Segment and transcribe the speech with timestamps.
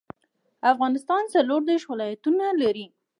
[0.71, 2.85] افغانستان څلوردیش ولایتونه لري.